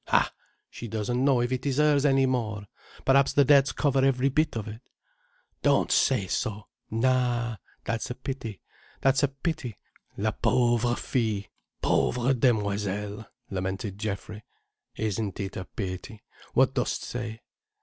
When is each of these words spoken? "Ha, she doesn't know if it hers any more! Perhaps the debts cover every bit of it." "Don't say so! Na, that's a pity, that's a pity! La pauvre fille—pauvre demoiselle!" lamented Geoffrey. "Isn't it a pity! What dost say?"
"Ha, 0.07 0.31
she 0.67 0.87
doesn't 0.87 1.23
know 1.23 1.41
if 1.41 1.51
it 1.51 1.63
hers 1.63 2.07
any 2.07 2.25
more! 2.25 2.65
Perhaps 3.05 3.33
the 3.33 3.45
debts 3.45 3.71
cover 3.71 4.03
every 4.03 4.29
bit 4.29 4.55
of 4.57 4.67
it." 4.67 4.81
"Don't 5.61 5.91
say 5.91 6.25
so! 6.25 6.63
Na, 6.89 7.57
that's 7.83 8.09
a 8.09 8.15
pity, 8.15 8.61
that's 9.01 9.21
a 9.21 9.27
pity! 9.27 9.77
La 10.17 10.31
pauvre 10.31 10.95
fille—pauvre 10.95 12.33
demoiselle!" 12.33 13.27
lamented 13.51 13.99
Geoffrey. 13.99 14.43
"Isn't 14.95 15.39
it 15.39 15.55
a 15.55 15.65
pity! 15.65 16.23
What 16.55 16.73
dost 16.73 17.03
say?" 17.03 17.41